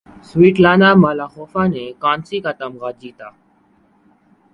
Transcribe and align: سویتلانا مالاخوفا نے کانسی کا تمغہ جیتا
سویتلانا 0.29 0.89
مالاخوفا 1.03 1.63
نے 1.73 1.85
کانسی 2.03 2.37
کا 2.43 2.51
تمغہ 2.59 2.91
جیتا 2.99 3.27